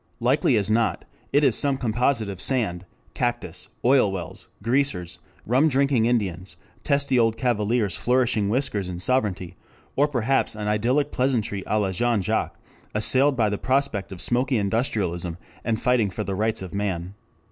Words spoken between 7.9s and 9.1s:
flourishing whiskers and